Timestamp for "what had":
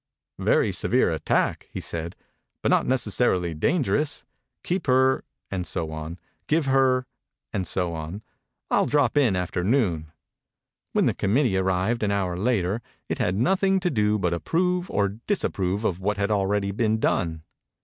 15.99-16.31